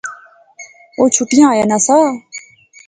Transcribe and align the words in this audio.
او 0.97 1.03
چھٹیا 1.15 1.45
آیا 1.51 1.65
ناں 1.69 1.81
سا 1.85 1.97